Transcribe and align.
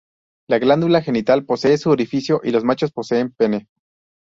La 0.49 0.57
glándula 0.57 1.03
genital 1.03 1.45
posee 1.45 1.77
su 1.77 1.91
orificio 1.91 2.41
y 2.43 2.49
los 2.49 2.63
machos 2.63 2.91
poseen 2.91 3.33
pene. 3.33 3.67